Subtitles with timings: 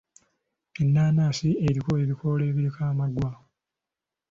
[0.81, 3.31] Ennaanansi erina ebikoola ebiriko amaggwa.